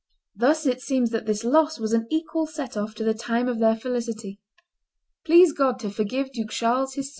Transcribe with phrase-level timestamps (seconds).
[0.35, 3.59] Thus it seems that this loss was an equal set off to the time of
[3.59, 4.39] their felicity.
[5.23, 7.09] "Please God to forgive Duke Charles his sins!"